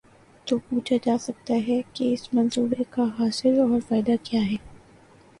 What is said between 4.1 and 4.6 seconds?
کیا ہے؟